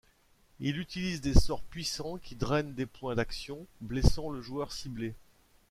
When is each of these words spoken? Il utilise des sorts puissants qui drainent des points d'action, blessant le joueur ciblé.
Il 0.59 0.79
utilise 0.79 1.21
des 1.21 1.35
sorts 1.35 1.61
puissants 1.61 2.17
qui 2.17 2.33
drainent 2.35 2.73
des 2.73 2.87
points 2.87 3.13
d'action, 3.13 3.67
blessant 3.81 4.29
le 4.31 4.41
joueur 4.41 4.71
ciblé. 4.71 5.13